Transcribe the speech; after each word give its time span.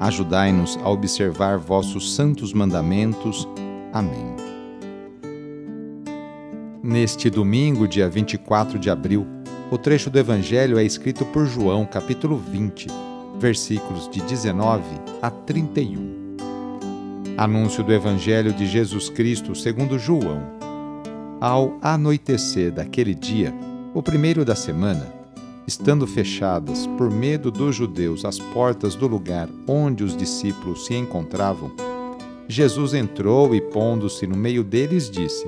Ajudai-nos 0.00 0.78
a 0.82 0.88
observar 0.88 1.58
vossos 1.58 2.14
santos 2.14 2.54
mandamentos. 2.54 3.46
Amém. 3.92 4.34
Neste 6.82 7.28
domingo, 7.28 7.86
dia 7.86 8.08
24 8.08 8.78
de 8.78 8.88
abril, 8.88 9.26
o 9.70 9.76
trecho 9.76 10.08
do 10.08 10.18
Evangelho 10.18 10.78
é 10.78 10.82
escrito 10.84 11.26
por 11.26 11.44
João, 11.44 11.84
capítulo 11.84 12.38
20, 12.38 12.86
versículos 13.38 14.08
de 14.08 14.22
19 14.22 14.82
a 15.20 15.30
31. 15.30 16.36
Anúncio 17.36 17.84
do 17.84 17.92
Evangelho 17.92 18.54
de 18.54 18.66
Jesus 18.66 19.10
Cristo 19.10 19.54
segundo 19.54 19.98
João. 19.98 20.42
Ao 21.38 21.76
anoitecer 21.82 22.72
daquele 22.72 23.14
dia, 23.14 23.54
o 23.92 24.02
primeiro 24.02 24.46
da 24.46 24.56
semana, 24.56 25.19
estando 25.66 26.06
fechadas, 26.06 26.86
por 26.98 27.10
medo 27.10 27.50
dos 27.50 27.76
judeus, 27.76 28.24
as 28.24 28.38
portas 28.38 28.94
do 28.94 29.06
lugar 29.06 29.48
onde 29.66 30.04
os 30.04 30.16
discípulos 30.16 30.86
se 30.86 30.94
encontravam, 30.94 31.72
Jesus 32.50 32.94
entrou 32.94 33.54
e, 33.54 33.60
pondo-se 33.60 34.26
no 34.26 34.36
meio 34.36 34.64
deles, 34.64 35.08
disse: 35.08 35.46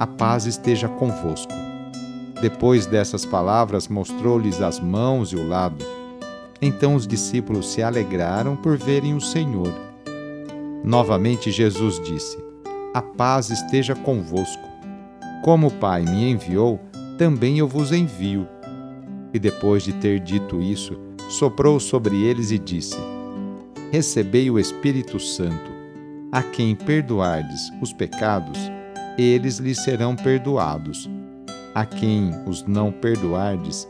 A 0.00 0.06
paz 0.06 0.46
esteja 0.46 0.88
convosco. 0.88 1.52
Depois 2.40 2.86
dessas 2.86 3.26
palavras, 3.26 3.88
mostrou-lhes 3.88 4.62
as 4.62 4.80
mãos 4.80 5.32
e 5.32 5.36
o 5.36 5.46
lado. 5.46 5.84
Então 6.62 6.94
os 6.94 7.06
discípulos 7.06 7.70
se 7.70 7.82
alegraram 7.82 8.56
por 8.56 8.78
verem 8.78 9.14
o 9.14 9.20
Senhor. 9.20 9.70
Novamente 10.82 11.50
Jesus 11.50 12.00
disse: 12.00 12.38
A 12.94 13.02
paz 13.02 13.50
esteja 13.50 13.94
convosco. 13.94 14.66
Como 15.44 15.66
o 15.66 15.72
Pai 15.72 16.04
me 16.04 16.30
enviou, 16.30 16.80
também 17.18 17.58
eu 17.58 17.68
vos 17.68 17.92
envio. 17.92 18.48
E 19.34 19.38
depois 19.40 19.82
de 19.82 19.92
ter 19.92 20.20
dito 20.20 20.62
isso, 20.62 20.96
soprou 21.28 21.80
sobre 21.80 22.22
eles 22.22 22.52
e 22.52 22.58
disse: 22.58 22.96
Recebei 23.90 24.48
o 24.48 24.60
Espírito 24.60 25.18
Santo. 25.18 25.74
A 26.30 26.42
quem 26.42 26.74
perdoardes 26.74 27.60
os 27.82 27.92
pecados, 27.92 28.58
eles 29.18 29.58
lhes 29.58 29.82
serão 29.82 30.14
perdoados. 30.14 31.10
A 31.74 31.84
quem 31.84 32.30
os 32.46 32.64
não 32.64 32.92
perdoardes, 32.92 33.88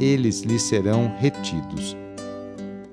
eles 0.00 0.42
lhes 0.42 0.62
serão 0.62 1.12
retidos. 1.18 1.96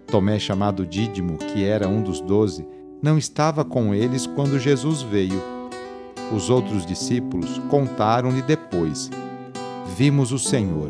Tomé, 0.07 0.39
chamado 0.39 0.85
Dídimo, 0.85 1.37
que 1.37 1.63
era 1.63 1.87
um 1.87 2.01
dos 2.01 2.19
doze, 2.19 2.65
não 3.01 3.17
estava 3.17 3.63
com 3.63 3.93
eles 3.93 4.25
quando 4.25 4.59
Jesus 4.59 5.03
veio. 5.03 5.41
Os 6.35 6.49
outros 6.49 6.85
discípulos 6.85 7.59
contaram-lhe 7.69 8.41
depois: 8.41 9.09
Vimos 9.95 10.31
o 10.31 10.39
Senhor. 10.39 10.89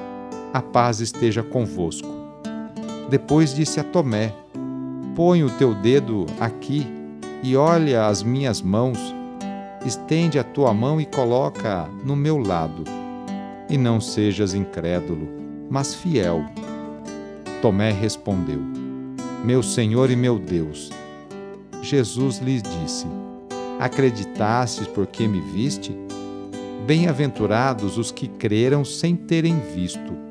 a 0.53 0.61
paz 0.61 0.99
esteja 0.99 1.41
convosco. 1.41 2.09
Depois 3.09 3.53
disse 3.53 3.79
a 3.79 3.83
Tomé: 3.83 4.33
Põe 5.15 5.43
o 5.43 5.49
teu 5.49 5.73
dedo 5.73 6.25
aqui 6.39 6.85
e 7.43 7.55
olha 7.55 8.07
as 8.07 8.23
minhas 8.23 8.61
mãos. 8.61 8.99
Estende 9.85 10.37
a 10.37 10.43
tua 10.43 10.73
mão 10.73 11.01
e 11.01 11.05
coloca 11.05 11.89
no 12.05 12.15
meu 12.15 12.37
lado. 12.37 12.83
E 13.69 13.77
não 13.77 13.99
sejas 13.99 14.53
incrédulo, 14.53 15.27
mas 15.69 15.95
fiel. 15.95 16.43
Tomé 17.61 17.91
respondeu: 17.91 18.59
Meu 19.43 19.63
Senhor 19.63 20.09
e 20.11 20.15
meu 20.15 20.37
Deus. 20.37 20.89
Jesus 21.81 22.39
lhes 22.39 22.61
disse: 22.61 23.07
Acreditastes 23.79 24.87
porque 24.87 25.27
me 25.27 25.41
viste? 25.41 25.95
Bem-aventurados 26.85 27.97
os 27.97 28.11
que 28.11 28.27
creram 28.27 28.83
sem 28.83 29.15
terem 29.15 29.59
visto. 29.73 30.30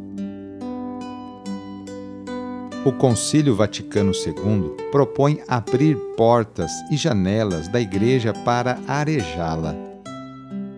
O 2.83 2.91
Concílio 2.91 3.55
Vaticano 3.55 4.11
II 4.11 4.75
propõe 4.91 5.39
abrir 5.47 5.95
portas 6.17 6.71
e 6.89 6.97
janelas 6.97 7.67
da 7.67 7.79
Igreja 7.79 8.33
para 8.33 8.79
arejá-la. 8.87 9.75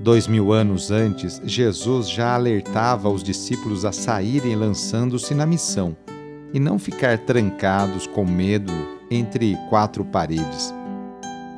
Dois 0.02 0.28
mil 0.28 0.52
anos 0.52 0.92
antes, 0.92 1.42
Jesus 1.46 2.10
já 2.10 2.36
alertava 2.36 3.10
os 3.10 3.24
discípulos 3.24 3.86
a 3.86 3.94
saírem 3.94 4.54
lançando-se 4.54 5.34
na 5.34 5.46
missão 5.46 5.96
e 6.54 6.60
não 6.60 6.78
ficar 6.78 7.20
trancados 7.20 8.06
com 8.06 8.26
medo 8.26 8.74
entre 9.10 9.58
quatro 9.70 10.04
paredes. 10.04 10.74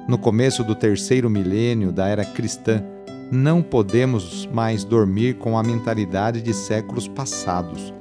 No 0.08 0.20
começo 0.20 0.64
do 0.64 0.76
terceiro 0.76 1.28
milênio 1.28 1.92
da 1.92 2.08
era 2.08 2.24
cristã, 2.24 2.84
não 3.32 3.64
podemos 3.64 4.46
mais 4.54 4.84
dormir 4.84 5.40
com 5.40 5.58
a 5.58 5.64
mentalidade 5.64 6.40
de 6.40 6.54
séculos 6.54 7.08
passados 7.08 7.92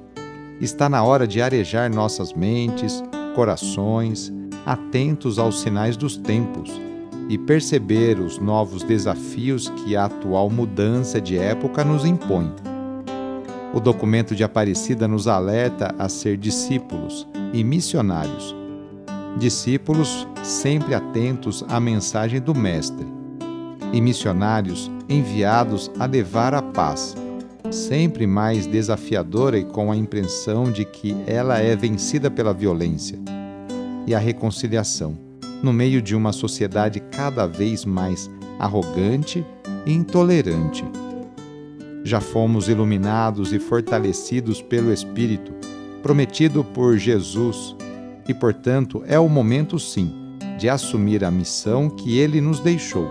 Está 0.64 0.88
na 0.88 1.04
hora 1.04 1.26
de 1.26 1.42
arejar 1.42 1.90
nossas 1.90 2.32
mentes, 2.32 3.04
corações, 3.34 4.32
atentos 4.64 5.38
aos 5.38 5.60
sinais 5.60 5.94
dos 5.94 6.16
tempos 6.16 6.70
e 7.28 7.36
perceber 7.36 8.18
os 8.18 8.38
novos 8.38 8.82
desafios 8.82 9.68
que 9.68 9.94
a 9.94 10.06
atual 10.06 10.48
mudança 10.48 11.20
de 11.20 11.36
época 11.36 11.84
nos 11.84 12.06
impõe. 12.06 12.50
O 13.74 13.78
documento 13.78 14.34
de 14.34 14.42
Aparecida 14.42 15.06
nos 15.06 15.28
alerta 15.28 15.94
a 15.98 16.08
ser 16.08 16.38
discípulos 16.38 17.28
e 17.52 17.62
missionários. 17.62 18.56
Discípulos 19.36 20.26
sempre 20.42 20.94
atentos 20.94 21.62
à 21.68 21.78
mensagem 21.78 22.40
do 22.40 22.54
Mestre, 22.54 23.06
e 23.92 24.00
missionários 24.00 24.90
enviados 25.10 25.90
a 26.00 26.06
levar 26.06 26.54
a 26.54 26.62
paz 26.62 27.14
sempre 27.74 28.26
mais 28.26 28.66
desafiadora 28.66 29.58
e 29.58 29.64
com 29.64 29.90
a 29.90 29.96
impressão 29.96 30.70
de 30.70 30.84
que 30.84 31.14
ela 31.26 31.58
é 31.58 31.74
vencida 31.74 32.30
pela 32.30 32.54
violência 32.54 33.18
e 34.06 34.14
a 34.14 34.18
reconciliação, 34.18 35.18
no 35.62 35.72
meio 35.72 36.00
de 36.00 36.14
uma 36.14 36.32
sociedade 36.32 37.00
cada 37.00 37.46
vez 37.46 37.84
mais 37.84 38.30
arrogante 38.58 39.44
e 39.84 39.92
intolerante. 39.92 40.84
Já 42.04 42.20
fomos 42.20 42.68
iluminados 42.68 43.52
e 43.52 43.58
fortalecidos 43.58 44.62
pelo 44.62 44.92
Espírito 44.92 45.52
prometido 46.02 46.62
por 46.62 46.98
Jesus, 46.98 47.74
e 48.28 48.34
portanto 48.34 49.02
é 49.06 49.18
o 49.18 49.26
momento 49.26 49.78
sim 49.78 50.12
de 50.58 50.68
assumir 50.68 51.24
a 51.24 51.30
missão 51.30 51.88
que 51.88 52.18
ele 52.18 52.42
nos 52.42 52.60
deixou. 52.60 53.08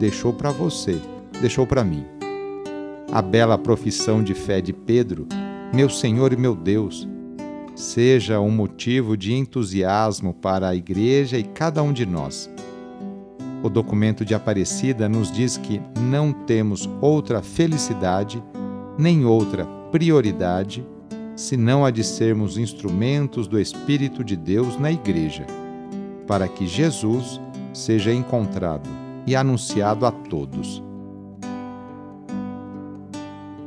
Deixou 0.00 0.32
para 0.32 0.50
você, 0.50 1.00
deixou 1.40 1.64
para 1.64 1.84
mim. 1.84 2.13
A 3.14 3.22
bela 3.22 3.56
profissão 3.56 4.24
de 4.24 4.34
fé 4.34 4.60
de 4.60 4.72
Pedro, 4.72 5.28
meu 5.72 5.88
Senhor 5.88 6.32
e 6.32 6.36
meu 6.36 6.56
Deus, 6.56 7.08
seja 7.76 8.40
um 8.40 8.50
motivo 8.50 9.16
de 9.16 9.32
entusiasmo 9.32 10.34
para 10.34 10.70
a 10.70 10.74
Igreja 10.74 11.38
e 11.38 11.44
cada 11.44 11.80
um 11.80 11.92
de 11.92 12.04
nós. 12.04 12.50
O 13.62 13.68
documento 13.68 14.24
de 14.24 14.34
Aparecida 14.34 15.08
nos 15.08 15.30
diz 15.30 15.56
que 15.56 15.80
não 15.96 16.32
temos 16.32 16.90
outra 17.00 17.40
felicidade 17.40 18.42
nem 18.98 19.24
outra 19.24 19.64
prioridade 19.92 20.84
senão 21.36 21.84
a 21.84 21.92
de 21.92 22.02
sermos 22.02 22.58
instrumentos 22.58 23.46
do 23.46 23.60
Espírito 23.60 24.24
de 24.24 24.34
Deus 24.34 24.76
na 24.76 24.90
Igreja, 24.90 25.46
para 26.26 26.48
que 26.48 26.66
Jesus 26.66 27.40
seja 27.72 28.12
encontrado 28.12 28.90
e 29.24 29.36
anunciado 29.36 30.04
a 30.04 30.10
todos. 30.10 30.82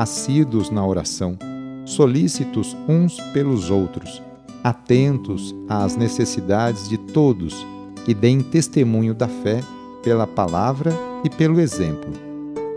assíduos 0.00 0.70
na 0.70 0.82
oração, 0.82 1.38
solícitos 1.84 2.74
uns 2.88 3.20
pelos 3.34 3.68
outros, 3.68 4.22
atentos 4.64 5.54
às 5.68 5.94
necessidades 5.94 6.88
de 6.88 6.96
todos 6.96 7.54
e 8.08 8.14
deem 8.14 8.40
testemunho 8.40 9.12
da 9.12 9.28
fé 9.28 9.60
pela 10.02 10.26
palavra 10.26 10.90
e 11.22 11.28
pelo 11.28 11.60
exemplo. 11.60 12.10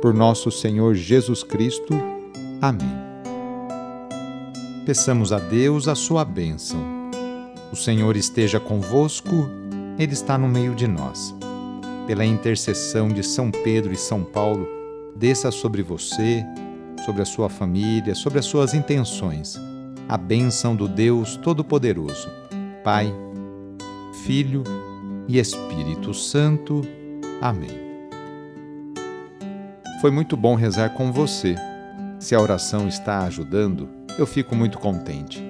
Por 0.02 0.14
nosso 0.14 0.52
Senhor 0.52 0.96
Jesus 0.96 1.44
Cristo. 1.44 1.94
Amém. 2.62 2.92
Peçamos 4.86 5.32
a 5.32 5.40
Deus 5.40 5.88
a 5.88 5.96
sua 5.96 6.26
bênção. 6.26 6.82
O 7.72 7.76
Senhor 7.78 8.18
esteja 8.18 8.60
convosco, 8.60 9.50
Ele 9.98 10.12
está 10.12 10.38
no 10.38 10.50
meio 10.50 10.76
de 10.76 10.90
nós. 10.90 11.34
Pela 12.06 12.26
intercessão 12.26 13.08
de 13.08 13.24
São 13.24 13.50
Pedro 13.50 13.94
e 13.94 13.98
São 13.98 14.26
Paulo, 14.26 14.68
desça 15.16 15.52
sobre 15.52 15.82
você, 15.82 16.46
sobre 17.06 17.22
a 17.22 17.26
sua 17.26 17.50
família, 17.50 18.16
sobre 18.16 18.40
as 18.40 18.46
suas 18.46 18.74
intenções, 18.74 19.60
a 20.08 20.18
bênção 20.18 20.76
do 20.76 20.88
Deus 20.88 21.36
Todo-Poderoso, 21.38 22.30
Pai, 22.84 23.14
Filho 24.26 24.64
e 25.28 25.38
Espírito 25.38 26.14
Santo. 26.14 26.82
Amém. 27.42 27.84
Foi 30.00 30.12
muito 30.12 30.36
bom 30.36 30.56
rezar 30.56 30.90
com 30.92 31.12
você. 31.12 31.56
Se 32.20 32.36
a 32.36 32.42
oração 32.42 32.88
está 32.88 33.24
ajudando, 33.24 33.90
eu 34.18 34.26
fico 34.26 34.56
muito 34.56 34.78
contente. 34.78 35.44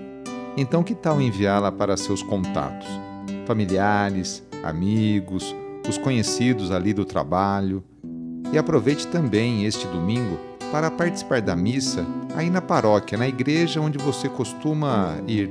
Então, 0.55 0.83
que 0.83 0.93
tal 0.93 1.19
enviá-la 1.19 1.71
para 1.71 1.97
seus 1.97 2.21
contatos, 2.21 2.87
familiares, 3.45 4.43
amigos, 4.63 5.55
os 5.87 5.97
conhecidos 5.97 6.71
ali 6.71 6.93
do 6.93 7.05
trabalho? 7.05 7.83
E 8.51 8.57
aproveite 8.57 9.07
também 9.07 9.65
este 9.65 9.87
domingo 9.87 10.37
para 10.73 10.89
participar 10.89 11.39
da 11.39 11.55
missa 11.55 12.03
aí 12.35 12.49
na 12.49 12.59
paróquia, 12.59 13.15
na 13.15 13.27
igreja 13.27 13.79
onde 13.79 13.99
você 13.99 14.27
costuma 14.27 15.19
ir. 15.27 15.47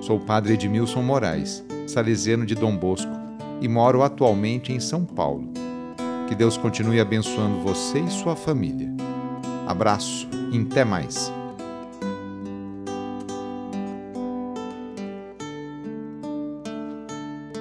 Sou 0.00 0.18
o 0.18 0.20
padre 0.20 0.54
Edmilson 0.54 1.02
Moraes, 1.02 1.64
salesiano 1.88 2.46
de 2.46 2.54
Dom 2.54 2.76
Bosco, 2.76 3.10
e 3.60 3.66
moro 3.66 4.04
atualmente 4.04 4.72
em 4.72 4.78
São 4.78 5.04
Paulo. 5.04 5.48
Que 6.28 6.34
Deus 6.36 6.56
continue 6.56 7.00
abençoando 7.00 7.58
você 7.58 7.98
e 7.98 8.08
sua 8.08 8.36
família. 8.36 8.88
Abraço 9.66 10.28
e 10.52 10.60
até 10.60 10.84
mais. 10.84 11.32